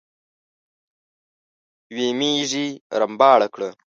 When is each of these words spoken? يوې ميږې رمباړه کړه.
يوې 1.91 2.07
ميږې 2.19 2.65
رمباړه 2.99 3.47
کړه. 3.53 3.69